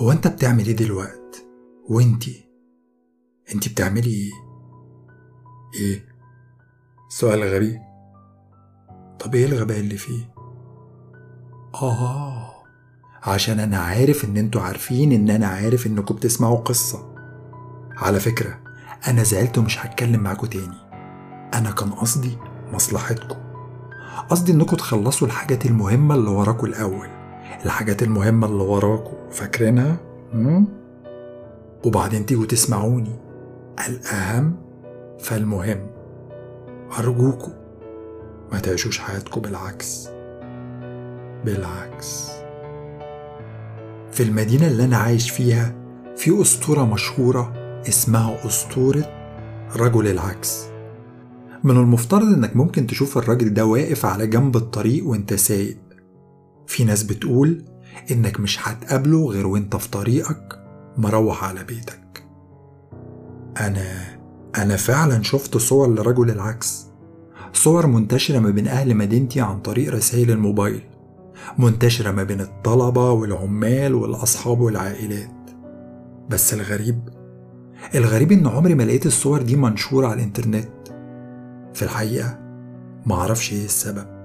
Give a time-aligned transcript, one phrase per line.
[0.00, 1.46] هو انت بتعمل إيه دلوقت؟
[1.88, 2.44] وانتي
[3.54, 4.30] انتي بتعملي إيه؟
[5.74, 6.04] إيه
[7.08, 7.78] سؤال غبي
[9.20, 10.34] طب إيه الغباء اللي فيه؟
[11.74, 12.50] آه
[13.22, 17.14] عشان أنا عارف إن أنتوا عارفين إن أنا عارف إنكم بتسمعوا قصة.
[17.96, 18.60] على فكرة
[19.08, 20.76] أنا زعلت ومش هتكلم معاكم تاني.
[21.54, 22.38] أنا كان قصدي
[22.72, 23.36] مصلحتكم.
[24.30, 27.19] قصدي إنكم تخلصوا الحاجات المهمة اللي وراكوا الأول.
[27.64, 29.96] الحاجات المهمة اللي وراكوا فاكرينها؟
[31.84, 33.16] وبعدين تيجوا تسمعوني.
[33.88, 34.56] الأهم
[35.18, 35.86] فالمهم.
[36.98, 37.52] أرجوكوا
[38.52, 40.08] ما تعيشوش حياتكم بالعكس.
[41.44, 42.30] بالعكس.
[44.12, 45.74] في المدينة اللي أنا عايش فيها
[46.16, 47.52] في أسطورة مشهورة
[47.88, 49.04] اسمها أسطورة
[49.76, 50.66] رجل العكس.
[51.64, 55.76] من المفترض إنك ممكن تشوف الراجل ده واقف على جنب الطريق وإنت سايق.
[56.70, 57.62] في ناس بتقول
[58.10, 60.58] إنك مش هتقابله غير وإنت في طريقك
[60.96, 62.24] مروح على بيتك.
[63.60, 64.18] أنا
[64.58, 66.86] أنا فعلا شفت صور لرجل العكس.
[67.52, 70.82] صور منتشرة ما بين أهل مدينتي عن طريق رسائل الموبايل.
[71.58, 75.50] منتشرة ما بين الطلبة والعمال والأصحاب والعائلات.
[76.28, 77.08] بس الغريب
[77.94, 80.68] الغريب إن عمري ما لقيت الصور دي منشورة على الإنترنت.
[81.74, 82.38] في الحقيقة
[83.06, 84.19] معرفش إيه السبب.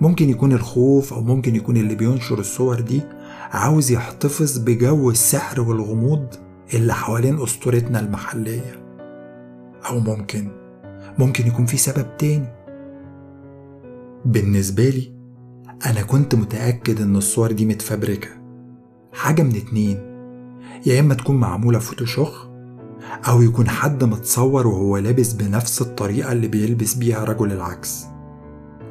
[0.00, 3.02] ممكن يكون الخوف أو ممكن يكون اللي بينشر الصور دي
[3.50, 6.26] عاوز يحتفظ بجو السحر والغموض
[6.74, 8.86] اللي حوالين أسطورتنا المحلية.
[9.90, 10.48] أو ممكن
[11.18, 12.48] ممكن يكون في سبب تاني.
[14.24, 15.12] بالنسبة لي
[15.86, 18.28] أنا كنت متأكد إن الصور دي متفبركة.
[19.12, 19.98] حاجة من اتنين
[20.86, 22.46] يا إما تكون معمولة فوتوشوخ
[23.28, 28.06] أو يكون حد متصور وهو لابس بنفس الطريقة اللي بيلبس بيها رجل العكس.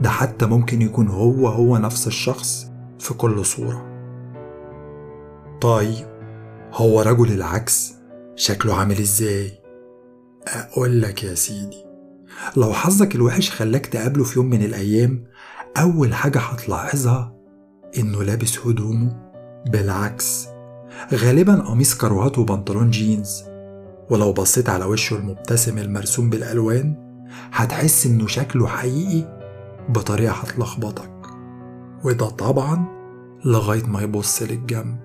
[0.02, 3.86] ده حتى ممكن يكون هو هو نفس الشخص في كل صورة.
[5.62, 6.08] طيب
[6.74, 7.94] هو رجل العكس؟
[8.36, 9.52] شكله عامل إزاي؟
[10.48, 11.86] أقول لك يا سيدي
[12.58, 15.24] لو حظك الوحش خلاك تقابله في يوم من الأيام
[15.78, 17.36] أول حاجة هتلاحظها
[17.98, 19.32] إنه لابس هدومه
[19.68, 20.48] بالعكس.
[21.14, 23.44] غالبا قميص كروهات وبنطلون جينز.
[24.10, 26.96] ولو بصيت على وشه المبتسم المرسوم بالألوان
[27.52, 29.35] هتحس إنه شكله حقيقي
[29.90, 31.12] بطريقة هتلخبطك.
[32.04, 32.86] وده طبعا
[33.46, 35.00] لغاية ما يبص للجنب.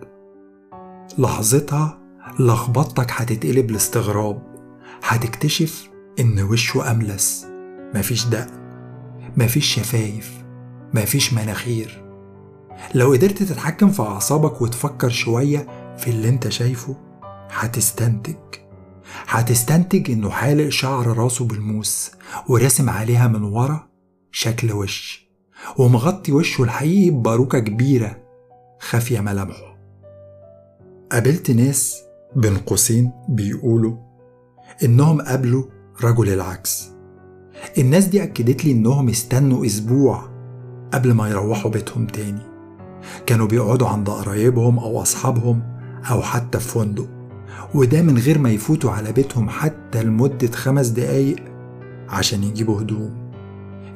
[1.18, 1.98] لحظتها
[2.38, 4.42] لخبطتك هتتقلب لاستغراب.
[5.04, 5.90] هتكتشف
[6.20, 7.46] إن وشه أملس.
[7.94, 8.60] مفيش دقن.
[9.36, 10.44] مفيش شفايف.
[10.94, 12.04] مفيش مناخير.
[12.94, 15.66] لو قدرت تتحكم في أعصابك وتفكر شوية
[15.98, 16.96] في اللي أنت شايفه
[17.50, 18.34] هتستنتج.
[19.28, 22.10] هتستنتج إنه حالق شعر راسه بالموس
[22.48, 23.89] وراسم عليها من ورا
[24.32, 25.30] شكل وش.
[25.78, 28.16] ومغطي وشه الحقيقي بباروكة كبيرة
[28.80, 29.76] خافية ملامحه
[31.12, 32.02] قابلت ناس
[32.36, 33.96] بين قوسين بيقولوا
[34.84, 35.64] إنهم قابلوا
[36.04, 36.90] رجل العكس.
[37.78, 40.28] الناس دي أكدت لي إنهم استنوا أسبوع
[40.92, 42.42] قبل ما يروحوا بيتهم تاني.
[43.26, 45.62] كانوا بيقعدوا عند قرايبهم أو أصحابهم
[46.10, 47.08] أو حتى في فندق.
[47.74, 51.36] وده من غير ما يفوتوا على بيتهم حتى لمدة خمس دقايق
[52.08, 53.29] عشان يجيبوا هدوم.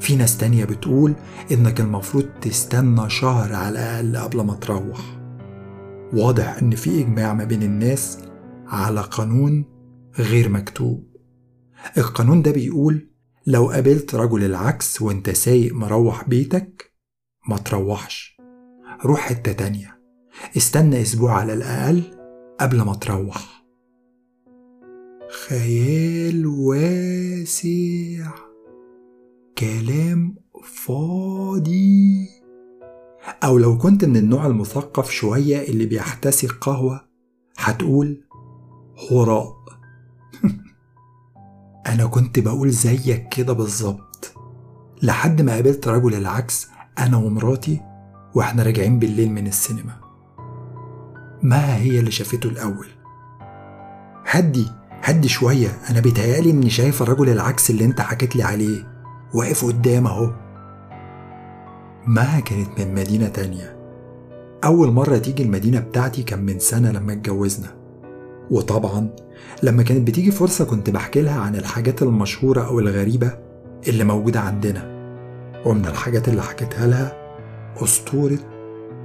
[0.04, 1.14] في ناس تانية بتقول
[1.52, 5.00] إنك المفروض تستنى شهر على الأقل قبل ما تروح.
[6.12, 8.18] واضح إن في إجماع ما بين الناس
[8.66, 9.64] على قانون
[10.18, 11.16] غير مكتوب.
[11.98, 13.10] القانون ده بيقول
[13.46, 16.92] لو قابلت رجل العكس وانت سايق مروح بيتك
[17.48, 18.36] ما تروحش.
[19.04, 20.00] روح حتة تانية.
[20.56, 22.02] استنى أسبوع على الأقل
[22.60, 23.64] قبل ما تروح.
[25.48, 28.43] خيال واسع.
[29.58, 30.34] كلام
[30.64, 32.28] فاضي.
[33.44, 37.00] أو لو كنت من النوع المثقف شوية اللي بيحتسي القهوة
[37.58, 38.24] هتقول
[39.10, 39.56] هراء
[41.92, 44.32] أنا كنت بقول زيك كده بالظبط.
[45.02, 46.68] لحد ما قابلت رجل العكس
[46.98, 47.80] أنا ومراتي
[48.34, 50.00] وإحنا راجعين بالليل من السينما.
[51.42, 52.86] ما هي اللي شافته الأول؟
[54.26, 54.66] هدي
[55.02, 55.68] هدي شوية.
[55.90, 58.93] أنا بيتهيألي إني شايف الرجل العكس اللي أنت حكيت لي عليه.
[59.34, 60.30] واقف قدام أهو.
[62.06, 63.76] مها كانت من مدينة تانية.
[64.64, 67.68] أول مرة تيجي المدينة بتاعتي كان من سنة لما اتجوزنا.
[68.50, 69.08] وطبعا
[69.62, 73.38] لما كانت بتيجي فرصة كنت بحكي لها عن الحاجات المشهورة أو الغريبة
[73.88, 74.94] اللي موجودة عندنا.
[75.66, 77.12] ومن الحاجات اللي حكيتها لها
[77.82, 78.38] أسطورة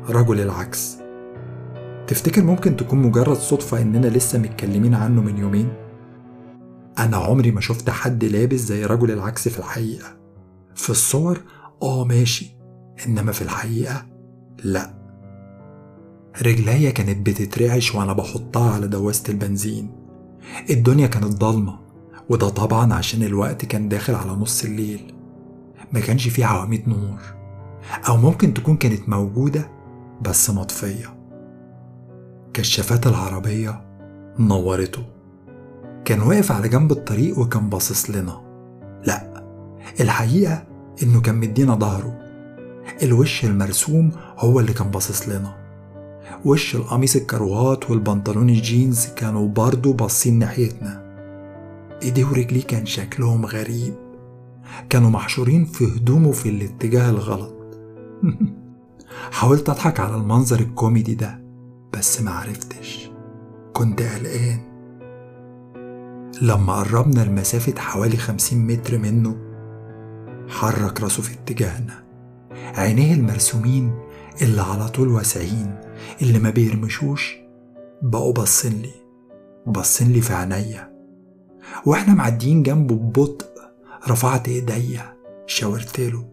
[0.10, 0.98] رجل العكس.
[2.08, 5.70] تفتكر ممكن تكون مجرد صدفة إننا لسه متكلمين عنه من يومين؟
[7.00, 10.19] أنا عمري ما شفت حد لابس زي رجل العكس في الحقيقة.
[10.80, 11.42] في الصور
[11.84, 12.58] آه ماشي
[13.08, 14.06] إنما في الحقيقة
[14.64, 14.94] لأ.
[16.42, 19.92] رجليا كانت بتترعش وأنا بحطها على دواسة البنزين.
[20.70, 21.80] الدنيا كانت ضلمة
[22.30, 25.14] وده طبعا عشان الوقت كان داخل على نص الليل.
[25.92, 27.22] ما كانش فيه عواميد نور
[28.08, 29.72] أو ممكن تكون كانت موجودة
[30.22, 31.18] بس مطفية.
[32.54, 33.82] كشافات العربية
[34.40, 35.04] نورته.
[36.06, 38.42] كان واقف على جنب الطريق وكان باصص لنا.
[39.06, 39.44] لا
[40.00, 40.69] الحقيقة
[41.04, 42.20] إنه كان مدينا ظهره.
[43.04, 45.56] الوش المرسوم هو اللي كان باصص لنا.
[46.46, 51.10] وش القميص الكروهات والبنطلون الجينز كانوا برضه باصين ناحيتنا.
[52.02, 53.94] ايديه ورجليه كان شكلهم غريب.
[54.90, 57.56] كانوا محشورين في هدومه في الاتجاه الغلط.
[59.32, 61.44] حاولت أضحك على المنظر الكوميدي ده
[61.94, 63.10] بس معرفتش
[63.74, 64.60] كنت قلقان.
[66.42, 69.49] لما قربنا لمسافة حوالي خمسين متر منه
[70.50, 72.04] حرك راسه في اتجاهنا.
[72.76, 73.94] عينيه المرسومين
[74.42, 75.76] اللي على طول واسعين
[76.22, 77.38] اللي ما بيرمشوش
[78.02, 78.94] بقوا باصين لي
[79.66, 80.94] باصين لي في عينيا.
[81.86, 83.48] وإحنا معديين جنبه ببطء
[84.08, 85.14] رفعت ايديا
[85.48, 86.26] شاورت له.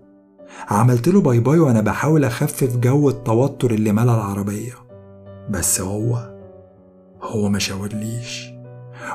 [0.71, 4.73] عملت له bye bye وأنا بحاول اخفف جو التوتر اللي ملا العربية.
[5.51, 6.37] بس هو
[7.23, 8.51] هو ما شاورليش.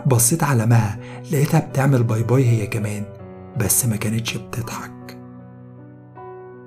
[0.05, 0.99] بصيت على مها
[1.31, 3.20] لقيتها بتعمل bye bye هي كمان.
[3.57, 5.17] بس ما كانتش بتضحك.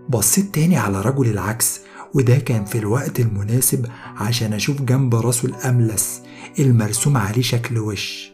[0.08, 1.80] بصيت تاني على رجل العكس
[2.14, 3.86] وده كان في الوقت المناسب
[4.16, 6.22] عشان أشوف جنب راسه الأملس
[6.58, 8.32] المرسوم عليه شكل وش.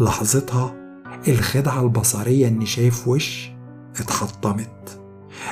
[0.00, 0.74] لحظتها
[1.28, 3.50] الخدعة البصرية إني شايف وش
[4.00, 5.00] اتحطمت.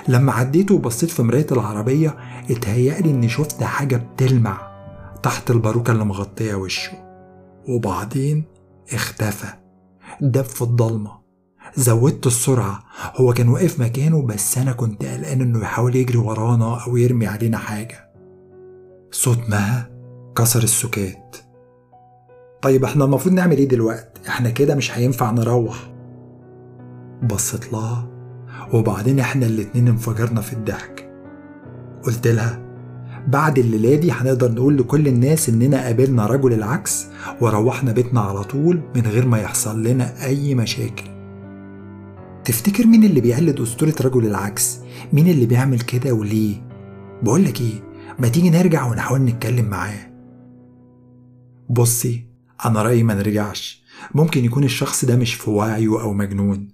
[0.08, 2.16] لما عديت وبصيت في مراية العربية
[2.50, 4.70] اتهيألي إني شفت حاجة بتلمع
[5.22, 6.92] تحت الباروكة اللي مغطية وشه.
[7.68, 8.44] وبعدين
[8.92, 9.46] اختفى.
[10.20, 11.19] دب في الضلمة.
[11.76, 12.82] زودت السرعة.
[13.16, 17.58] هو كان واقف مكانه بس أنا كنت قلقان إنه يحاول يجري ورانا أو يرمي علينا
[17.58, 18.10] حاجة.
[19.10, 19.90] صوت مها
[20.36, 21.36] كسر السكات.
[22.62, 25.92] طيب إحنا المفروض نعمل إيه دلوقتي إحنا كده مش هينفع نروح.
[27.22, 28.08] بصيت لها
[28.72, 31.12] وبعدين إحنا الاتنين انفجرنا في الضحك.
[32.04, 32.62] قلت لها
[33.28, 37.06] بعد الليلة دي هنقدر نقول لكل الناس إننا قابلنا رجل العكس
[37.40, 41.19] وروحنا بيتنا على طول من غير ما يحصل لنا أي مشاكل.
[42.44, 44.78] تفتكر مين اللي بيقلد أسطورة رجل العكس؟
[45.12, 46.68] مين اللي بيعمل كده وليه؟
[47.22, 47.82] بقولك إيه
[48.18, 50.10] ما تيجي نرجع ونحاول نتكلم معاه.
[51.70, 52.26] بصي
[52.64, 53.84] أنا رأيي ما نرجعش.
[54.14, 56.68] ممكن يكون الشخص ده مش في وعيه أو مجنون.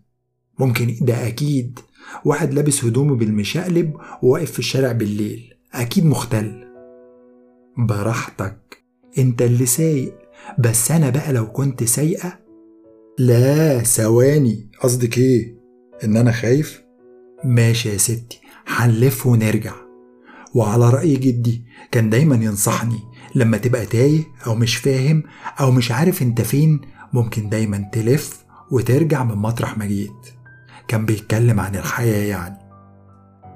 [0.59, 1.79] ممكن ده أكيد.
[2.25, 5.55] واحد لابس هدومه بالمشقلب وواقف في الشارع بالليل.
[5.73, 6.65] أكيد مختل.
[7.79, 8.85] براحتك.
[9.19, 10.15] أنت اللي سايق.
[10.59, 12.39] بس أنا بقى لو كنت سايقة
[13.19, 14.71] لا ثواني.
[14.83, 15.56] قصدك إيه؟
[16.05, 16.83] إن أنا خايف؟
[17.45, 19.73] ماشي يا ستي هنلف ونرجع.
[20.55, 23.01] وعلى رأي جدي كان دايما ينصحني
[23.35, 25.23] لما تبقى تايه أو مش فاهم
[25.61, 26.81] أو مش عارف أنت فين
[27.13, 30.11] ممكن دايما تلف وترجع من مطرح ما جيت.
[30.89, 32.59] كان بيتكلم عن الحياة يعني.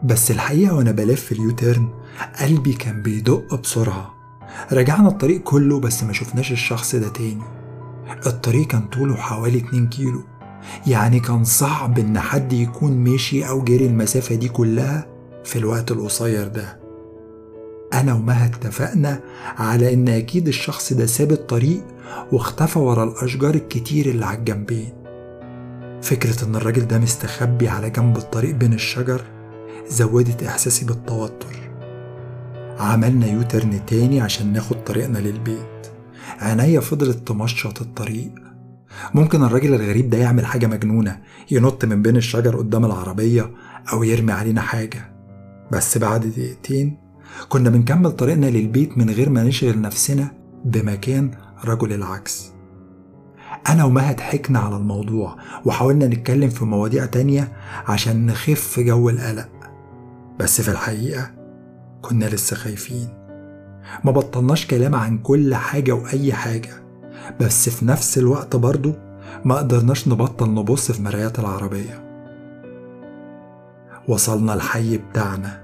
[0.04, 1.88] بس الحقيقة وأنا بلف اليوتيرن
[2.40, 4.14] قلبي كان بيدق بسرعة.
[4.72, 7.42] رجعنا الطريق كله بس ما شفناش الشخص ده تاني.
[8.26, 10.24] الطريق كان طوله حوالي 2 كيلو.
[10.86, 15.06] يعني كان صعب إن حد يكون مشي أو جري المسافة دي كلها
[15.44, 16.80] في الوقت القصير ده.
[17.92, 19.20] أنا ومها اتفقنا
[19.58, 21.84] على إن أكيد الشخص ده ساب الطريق
[22.32, 24.92] واختفى ورا الأشجار الكتير اللي على الجنبين.
[26.02, 29.22] فكرة إن الراجل ده مستخبي على جنب الطريق بين الشجر
[29.88, 31.70] زودت إحساسي بالتوتر.
[32.78, 35.86] عملنا يوترن تاني عشان ناخد طريقنا للبيت.
[36.38, 38.30] عينيا فضلت تمشط الطريق
[39.14, 43.50] ممكن الراجل الغريب ده يعمل حاجة مجنونة ينط من بين الشجر قدام العربية
[43.92, 45.12] أو يرمي علينا حاجة.
[45.72, 46.96] بس بعد دقيقتين
[47.48, 50.32] كنا بنكمل طريقنا للبيت من غير ما نشغل نفسنا
[50.64, 51.30] بمكان
[51.64, 52.52] رجل العكس.
[53.68, 57.52] أنا ومها ضحكنا على الموضوع وحاولنا نتكلم في مواضيع تانية
[57.88, 59.48] عشان نخف جو القلق.
[60.40, 61.30] بس في الحقيقة
[62.02, 63.08] كنا لسه خايفين.
[64.04, 66.89] ما بطلناش كلام عن كل حاجة وأي حاجة.
[67.40, 68.92] بس في نفس الوقت برضو
[69.44, 72.04] ما قدرناش نبطل نبص في مرايات العربية.
[74.08, 75.62] وصلنا الحي بتاعنا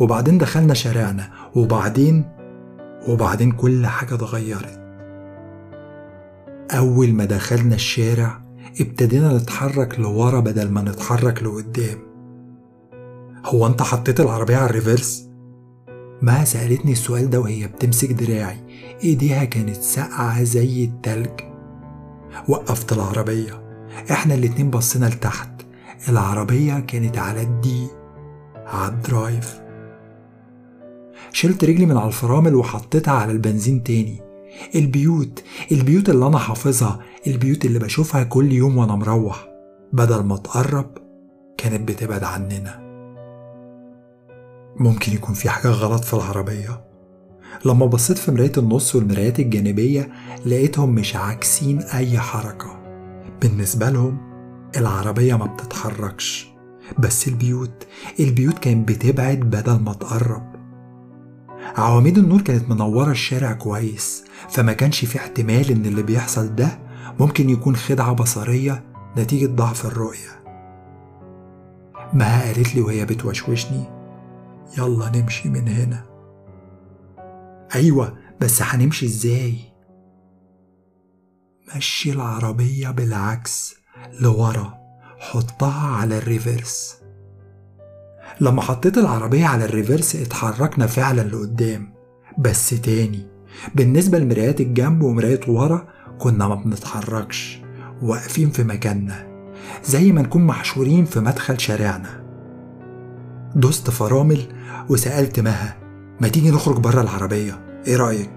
[0.00, 2.24] وبعدين دخلنا شارعنا وبعدين
[3.08, 4.80] وبعدين كل حاجة اتغيرت.
[6.70, 8.40] أول ما دخلنا الشارع
[8.80, 11.98] ابتدينا نتحرك لورا بدل ما نتحرك لقدام.
[13.44, 15.25] هو أنت حطيت العربية على ال reverse؟
[16.22, 18.56] مها سألتني السؤال ده وهي بتمسك دراعي.
[19.04, 21.40] إيديها كانت ساقعة زي التلج.
[22.48, 23.62] وقفت العربية.
[24.10, 25.62] إحنا الاتنين بصينا لتحت.
[26.08, 27.86] العربية كانت على ال D
[28.66, 29.60] على ال drive.
[31.32, 34.20] شلت رجلي من على الفرامل وحطيتها على البنزين تاني.
[34.74, 35.44] البيوت.
[35.72, 37.00] البيوت اللي أنا حافظها.
[37.26, 39.48] البيوت اللي بشوفها كل يوم وأنا مروح.
[39.92, 40.98] بدل ما تقرب
[41.58, 42.85] كانت بتبعد عننا.
[44.80, 46.84] ممكن يكون في حاجة غلط في العربية.
[47.64, 50.08] لما بصيت في مراية النص والمرايات الجانبية
[50.46, 52.78] لقيتهم مش عاكسين أي حركة.
[53.42, 54.18] بالنسبة لهم
[54.76, 56.48] العربية ما بتتحركش.
[56.98, 57.86] بس البيوت
[58.20, 60.56] البيوت كانت بتبعد بدل ما تقرب.
[61.76, 66.78] عواميد النور كانت منورة الشارع كويس فما كانش في احتمال إن اللي بيحصل ده
[67.20, 68.84] ممكن يكون خدعة بصرية
[69.18, 70.42] نتيجة ضعف الرؤية.
[72.12, 73.95] مها قالت لي وهي بتوشوشني
[74.78, 76.06] يلا نمشي من هنا.
[77.74, 79.54] أيوة بس هنمشي إزاي؟
[81.76, 83.74] مشي العربية بالعكس
[84.20, 84.78] لورا
[85.18, 86.96] حطها على ال reverse.
[88.40, 91.94] لما حطيت العربية على ال reverse اتحركنا فعلا لقدام.
[92.38, 93.26] بس تاني
[93.74, 97.60] بالنسبة لمرايات الجنب ومراية ورا كنا ما بنتحركش
[98.02, 99.26] واقفين في مكاننا
[99.84, 102.26] زي ما نكون محشورين في مدخل شارعنا.
[103.54, 104.55] دوست فرامل
[104.88, 105.76] وسألت مها
[106.20, 108.30] ما تيجي نخرج بره العربية؟ إيه رأيك؟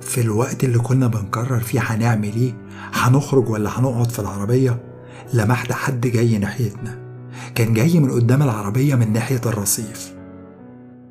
[0.00, 2.54] في الوقت اللي كنا بنقرر فيه هنعمل إيه؟
[2.92, 4.82] هنخرج ولا هنقعد في العربية؟
[5.34, 6.98] لمحت حد جاي ناحيتنا.
[7.54, 10.14] كان جاي من قدام العربية من ناحية الرصيف.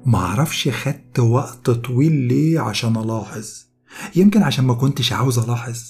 [0.06, 3.66] معرفش خدت وقت طويل ليه عشان ألاحظ.
[4.16, 5.84] يمكن عشان ما كنتش عاوز ألاحظ.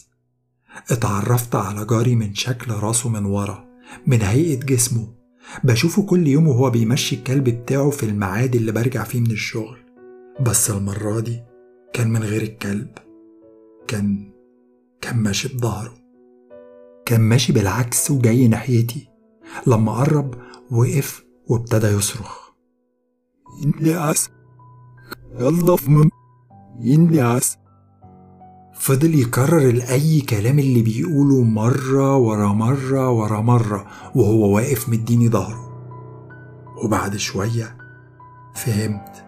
[0.92, 3.66] اتعرفت على جاري من شكل راسه من ورا
[4.08, 5.08] من هيئة جسمه.
[5.63, 9.77] بشوفه كل يوم وهو بيمشي الكلب بتاعه في الميعاد اللي برجع فيه من الشغل.
[10.41, 11.44] بس المرة دي
[11.94, 12.89] كان من غير الكلب.
[13.88, 14.32] كان
[15.01, 15.94] كان ماشي بظهره.
[17.06, 19.10] كان ماشي بالعكس وجاي ناحيتي.
[19.68, 20.36] لما قرب
[20.72, 22.50] وقف وابتدى يصرخ.
[23.63, 24.32] ينلي عسل.
[25.39, 26.10] يلطف من
[26.79, 27.59] ينلي عسل.
[28.79, 35.69] فضل يكرر الأي كلام اللي بيقوله مرة ورا مرة ورا مرة وهو واقف مديني ظهره.
[36.83, 37.77] وبعد شوية
[38.55, 39.25] فهمت.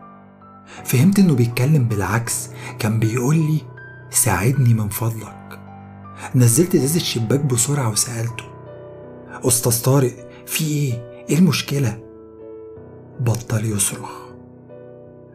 [0.84, 3.62] فهمت إنه بيتكلم بالعكس كان بيقول لي
[4.10, 5.60] ساعدني من فضلك.
[6.36, 8.44] نزلت ازاز الشباك بسرعة وسألته
[9.44, 10.94] أستاذ طارق في إيه؟
[11.30, 12.04] إيه المشكلة؟
[13.20, 14.12] بطل يصرخ.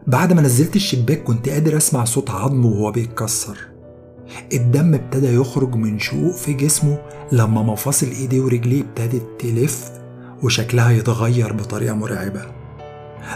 [0.07, 3.76] بعد ما نزلت الشباك كنت قادر أسمع صوت عظمه وهو بيتكسر.
[4.53, 6.97] الدم ابتدى يخرج من شقوق في جسمه
[7.31, 9.91] لما مفاصل ايديه ورجليه ابتدت تلف
[10.43, 12.41] وشكلها يتغير بطريقة مرعبة.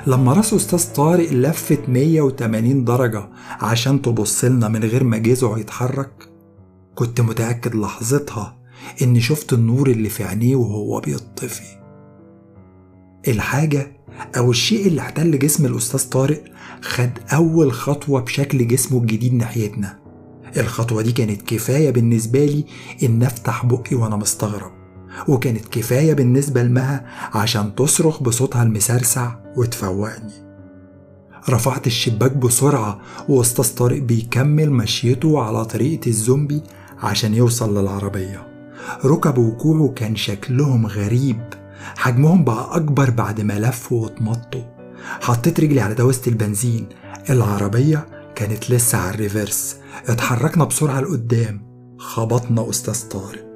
[0.08, 3.30] لما رأس أستاذ طارق لفت 180 درجة
[3.62, 6.30] عشان تبصلنا من غير ما جذعه يتحرك
[6.96, 8.58] كنت متأكد لحظتها
[9.02, 11.64] إني شفت النور اللي في عينيه وهو بيطفي.
[13.28, 13.92] الحاجة
[14.38, 16.44] أو الشيء اللي احتل جسم الأستاذ طارق
[16.82, 20.01] خد أول خطوة بشكل جسمه الجديد ناحيتنا.
[20.58, 22.66] الخطوة دي كانت كفاية بالنسبة لي
[23.04, 24.72] إن أفتح بقي وأنا مستغرب.
[25.28, 30.52] وكانت كفاية بالنسبة لمها عشان تصرخ بصوتها المسرسع وتفوقني.
[31.50, 36.62] رفعت الشباك بسرعة وأستاذ طارق بيكمل مشيته على طريقة الزومبي
[37.00, 38.48] عشان يوصل للعربية.
[39.06, 41.42] ركبه وكوعه كان شكلهم غريب.
[41.98, 44.64] حجمهم بقى أكبر بعد ما لفوا واتمطوا
[45.22, 46.88] حطيت رجلي على دواسة البنزين.
[47.30, 49.76] العربية كانت لسه على الريفرس.
[50.06, 51.72] اتحركنا بسرعة لقدام.
[51.98, 53.48] خبطنا أستاذ طارق.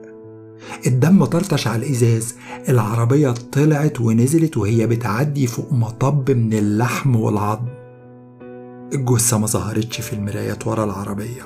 [0.87, 2.35] الدم طرطش على الإزاز.
[2.69, 7.67] العربية طلعت ونزلت وهي بتعدي فوق مطب من اللحم والعظم.
[8.93, 11.41] الجثة ما ظهرتش في المرايات ورا العربية.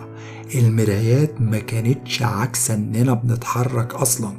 [0.56, 4.32] المرايات ما كانتش عكس إننا بنتحرك أصلا.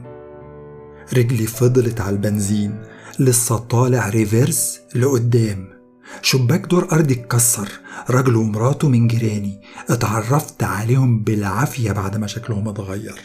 [1.16, 2.82] رجلي فضلت على البنزين.
[3.18, 5.79] لسه طالع ريفيرس لقدام.
[6.22, 7.68] شباك دور أرضي اتكسر
[8.10, 13.20] راجل ومراته من جيراني اتعرفت عليهم بالعافية بعد ما شكلهم اتغير.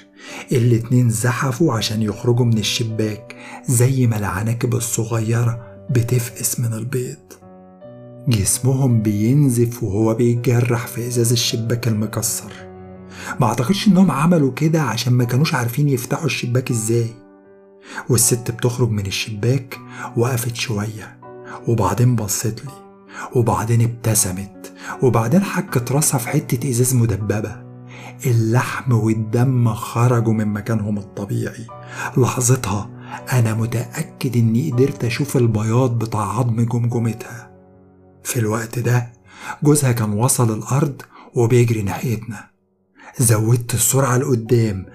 [0.52, 3.36] الاتنين زحفوا عشان يخرجوا من الشباك
[3.68, 7.18] زي ما العناكب الصغيرة بتفقس من البيض.
[8.28, 12.52] جسمهم بينزف وهو بيتجرح في إزاز الشباك المكسر.
[13.40, 17.10] ما أعتقدش إنهم عملوا كده عشان ما كانوش عارفين يفتحوا الشباك إزاي.
[18.10, 19.78] والست بتخرج من الشباك
[20.18, 21.25] وقفت شوية.
[21.68, 22.72] وبعدين بصت لي
[23.36, 27.66] وبعدين ابتسمت وبعدين حكت راسها في حتة إزاز مدببة.
[28.26, 31.68] اللحم والدم خرجوا من مكانهم الطبيعي.
[32.18, 32.90] لحظتها
[33.34, 37.52] أنا متأكد إني قدرت أشوف البياض بتاع عظم جمجمتها.
[38.24, 39.14] في الوقت ده
[39.64, 41.02] جوزها كان وصل الأرض
[41.36, 42.50] وبيجري ناحيتنا.
[43.20, 44.86] زودت السرعة لقدام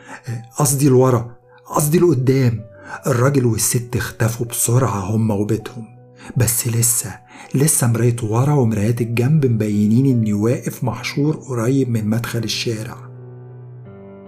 [0.59, 1.37] قصدي لورا
[1.67, 2.65] قصدي لقدام.
[3.07, 6.00] الراجل والست اختفوا بسرعة هما وبيتهم.
[6.37, 7.19] بس لسه
[7.55, 12.97] لسه مراية ورا ومرايات الجنب مبينين إني واقف محشور قريب من مدخل الشارع.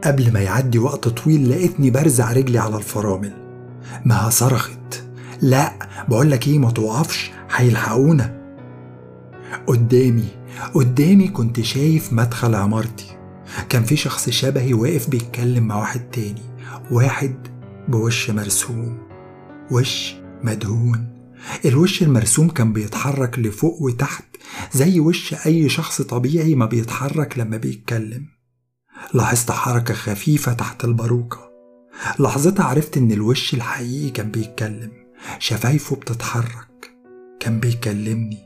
[0.04, 3.32] قبل ما يعدي وقت طويل لقيتني برزع رجلي على الفرامل.
[4.04, 5.04] ما صرخت.
[5.42, 5.72] لا
[6.08, 8.42] بقولك إيه ما توقفش هيلحقونا.
[9.66, 10.28] قدامي
[10.74, 13.16] قدامي كنت شايف مدخل عمارتي.
[13.68, 16.42] كان في شخص شبهي واقف بيتكلم مع واحد تاني.
[16.90, 17.34] واحد
[17.88, 18.98] بوش مرسوم
[19.70, 21.11] وش مدهون.
[21.64, 24.24] الوش المرسوم كان بيتحرك لفوق وتحت
[24.72, 28.26] زي وش أي شخص طبيعي ما بيتحرك لما بيتكلم.
[29.14, 31.50] لاحظت حركة خفيفة تحت الباروكة.
[32.18, 34.90] لحظتها عرفت إن الوش الحقيقي كان بيتكلم.
[35.38, 36.90] شفايفه بتتحرك.
[37.40, 38.38] كان بيكلمني.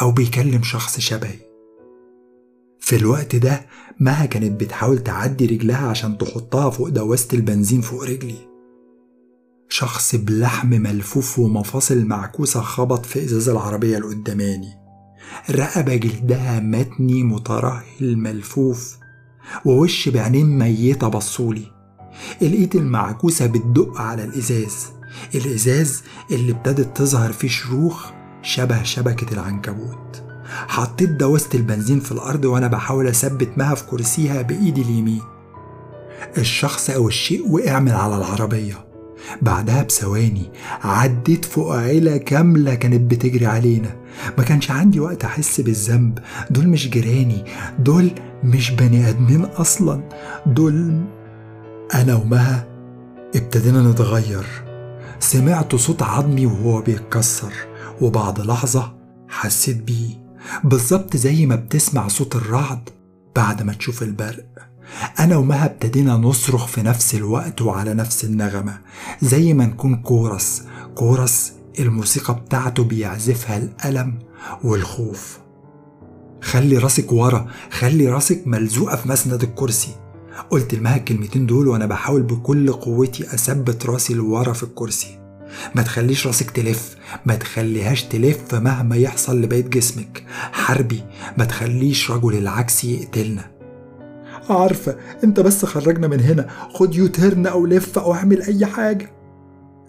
[0.00, 1.38] أو بيكلم شخص شبهي.
[2.80, 3.66] في الوقت ده
[4.00, 8.51] مها كانت بتحاول تعدي رجلها عشان تحطها فوق دواسة البنزين فوق رجلي.
[9.82, 14.68] شخص بلحم ملفوف ومفاصل معكوسة خبط في إزاز العربية اللي
[15.50, 18.96] رقبة جلدها متني مترهل ملفوف
[19.64, 21.64] ووش بعينين ميتة بصولي.
[22.42, 24.86] الإيد المعكوسة بتدق على الإزاز.
[25.34, 28.10] الإزاز اللي ابتدت تظهر فيه شروخ
[28.42, 30.22] شبه شبكة العنكبوت.
[30.68, 35.22] حطيت دواسة البنزين في الأرض وأنا بحاول أثبت مها في كرسيها بإيدي اليمين.
[36.38, 38.91] الشخص أو الشيء وقع من على العربية.
[39.42, 40.50] بعدها بثواني
[40.84, 43.96] عديت فوق عيلة كاملة كانت بتجري علينا.
[44.38, 46.18] ما كانش عندي وقت أحس بالذنب.
[46.50, 47.44] دول مش جيراني.
[47.78, 48.10] دول
[48.44, 50.08] مش بني آدمين أصلا.
[50.46, 51.04] دول
[51.94, 52.66] أنا ومها
[53.36, 54.46] ابتدينا نتغير.
[55.20, 57.52] سمعت صوت عظمي وهو بيتكسر
[58.00, 58.92] وبعد لحظة
[59.28, 60.22] حسيت بيه.
[60.64, 62.88] بالظبط زي ما بتسمع صوت الرعد
[63.36, 64.46] بعد ما تشوف البرق.
[65.20, 68.78] أنا ومها ابتدينا نصرخ في نفس الوقت وعلى نفس النغمة
[69.22, 70.62] زي ما نكون كورس
[70.94, 74.18] كورس الموسيقى بتاعته بيعزفها الألم
[74.64, 75.38] والخوف.
[76.42, 79.90] خلي راسك ورا خلي راسك ملزوقة في مسند الكرسي.
[80.50, 85.18] قلت لمها الكلمتين دول وأنا بحاول بكل قوتي أثبت راسي لورا في الكرسي.
[85.74, 90.24] ما تخليش راسك تلف ما تخليهاش تلف مهما يحصل لبقية جسمك.
[90.52, 91.02] حربي
[91.38, 93.51] ما تخليش رجل العكس يقتلنا.
[94.50, 96.48] عارفة انت بس خرجنا من هنا.
[96.74, 99.10] خد U-turn أو لف أو اعمل أي حاجة.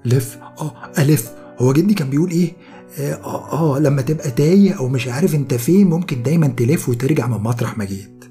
[0.06, 1.32] لف؟ آه ألف.
[1.60, 2.54] هو جدي كان بيقول إيه؟
[3.00, 7.28] آه, آه آه لما تبقى تايه أو مش عارف أنت فين ممكن دايما تلف وترجع
[7.28, 8.24] من مطرح ما جيت.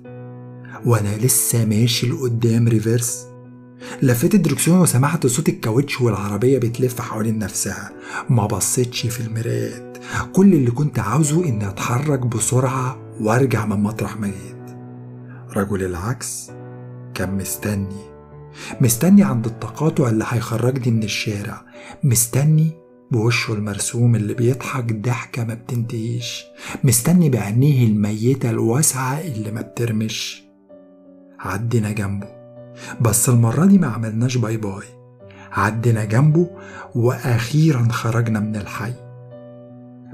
[0.87, 3.27] وأنا لسه ماشي لقدام reverse
[4.03, 7.91] لفيت الدركسيون وسمعت صوت الكاوتش والعربية بتلف حوالين نفسها.
[8.31, 9.99] ما بصيتش في المرايات.
[10.33, 14.62] كل اللي كنت عاوزه إني أتحرك بسرعة وأرجع من مطرح ما جيت.
[15.57, 16.51] رجل العكس
[17.15, 18.13] كان مستني.
[18.81, 21.63] مستني عند التقاطع اللي هيخرجني من الشارع.
[22.05, 22.71] مستني
[23.11, 26.45] بوشه المرسوم اللي بيضحك ضحكة ما بتنتهيش.
[26.85, 30.43] مستني بعينيه الميتة الواسعة اللي ما بترمش.
[31.41, 32.29] عدينا جنبه.
[33.01, 34.85] بس المرة دي ما عملناش باي باي.
[35.53, 36.51] عدينا جنبه
[36.95, 38.93] وأخيرا خرجنا من الحي.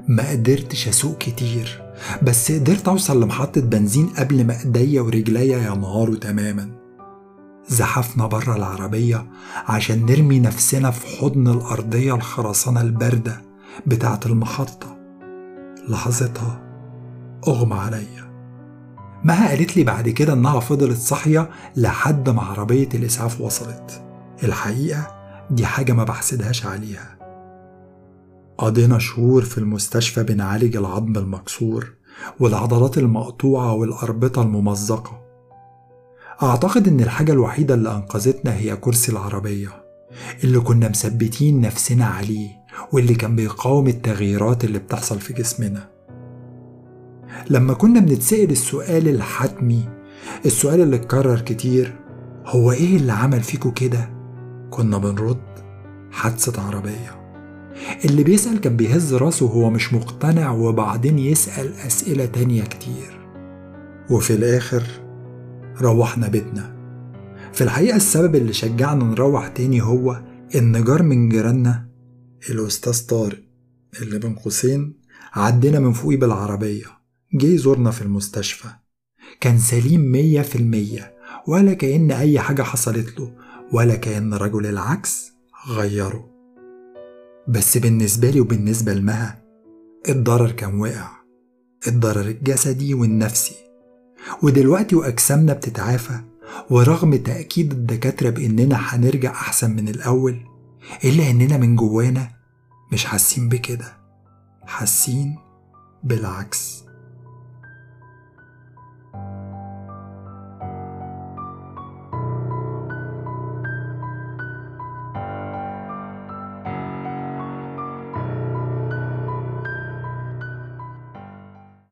[0.07, 1.88] ما قدرتش أسوق كتير.
[2.21, 6.69] بس قدرت أوصل لمحطة بنزين قبل ما إيديا ورجليا ينهاروا تماما.
[7.67, 9.25] زحفنا بره العربية
[9.67, 13.41] عشان نرمي نفسنا في حضن الأرضية الخرسانة الباردة
[13.87, 14.97] بتاعة المحطة.
[15.89, 16.61] لحظتها
[17.47, 18.29] أغمى عليا.
[19.23, 24.03] مها قالت لي بعد كده إنها فضلت صاحية لحد ما عربية الإسعاف وصلت.
[24.43, 25.07] الحقيقة
[25.51, 27.18] دي حاجة ما بحسدهاش عليها.
[28.59, 31.93] قضينا شهور في المستشفى بنعالج العظم المكسور
[32.39, 35.21] والعضلات المقطوعة والأربطة الممزقة.
[36.43, 39.69] أعتقد إن الحاجة الوحيدة اللي أنقذتنا هي كرسي العربية
[40.43, 42.49] اللي كنا مثبتين نفسنا عليه
[42.91, 45.89] واللي كان بيقاوم التغييرات اللي بتحصل في جسمنا.
[47.49, 49.89] لما كنا بنتسأل السؤال الحتمي
[50.45, 51.95] السؤال اللي اتكرر كتير
[52.45, 54.09] هو إيه اللي عمل فيكو كده؟
[54.69, 55.41] كنا بنرد
[56.11, 57.18] حادثة عربية.
[58.05, 63.19] اللي بيسأل كان بيهز راسه وهو مش مقتنع وبعدين يسأل أسئلة تانية كتير.
[64.09, 64.83] وفي الآخر
[65.81, 66.79] روحنا بيتنا.
[67.53, 70.21] في الحقيقة السبب اللي شجعنا نروح تاني هو
[70.55, 71.89] إن جار من جيراننا
[72.49, 73.43] الأستاذ طارق
[74.01, 74.99] اللي بين قوسين
[75.33, 76.85] عدينا من فوقي بالعربية.
[77.33, 78.67] جه يزورنا في المستشفى.
[79.41, 81.13] كان سليم مية في المية
[81.47, 83.33] ولا كأن أي حاجة حصلت له
[83.73, 85.31] ولا كأن رجل العكس
[85.69, 86.38] غيره.
[87.49, 89.41] بس بالنسبة لي وبالنسبة لمها
[90.09, 91.09] الضرر كان واقع.
[91.87, 93.55] الضرر الجسدي والنفسي.
[94.43, 96.19] ودلوقتي وأجسامنا بتتعافى
[96.69, 100.39] ورغم تأكيد الدكاترة بإننا هنرجع أحسن من الأول
[101.03, 102.29] إلا إننا من جوانا
[102.93, 103.97] مش حاسين بكده.
[104.65, 105.35] حاسين
[106.03, 106.83] بالعكس.